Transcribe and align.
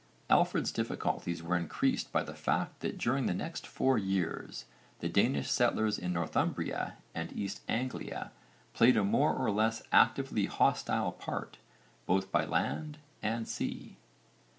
Alfred's 0.31 0.71
difficulties 0.71 1.43
were 1.43 1.55
increased 1.55 2.11
by 2.11 2.23
the 2.23 2.33
fact 2.33 2.79
that 2.79 2.97
during 2.97 3.27
the 3.27 3.35
next 3.35 3.67
four 3.67 3.99
years 3.99 4.65
the 4.97 5.07
Danish 5.07 5.51
settlers 5.51 5.99
in 5.99 6.11
Northumbria 6.11 6.97
and 7.13 7.31
East 7.33 7.61
Anglia 7.69 8.31
played 8.73 8.97
a 8.97 9.03
more 9.03 9.35
or 9.35 9.51
less 9.51 9.83
actively 9.91 10.47
hostile 10.47 11.11
part, 11.11 11.59
both 12.07 12.31
by 12.31 12.45
land 12.45 12.97
and 13.21 13.47
sea. 13.47 13.97